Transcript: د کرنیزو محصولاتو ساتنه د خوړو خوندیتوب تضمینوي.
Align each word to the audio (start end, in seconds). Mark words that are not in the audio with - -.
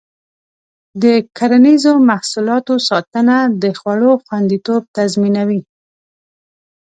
د 1.03 1.05
کرنیزو 1.37 1.93
محصولاتو 2.09 2.75
ساتنه 2.89 3.37
د 3.61 3.63
خوړو 3.79 4.11
خوندیتوب 4.25 4.81
تضمینوي. 4.97 5.61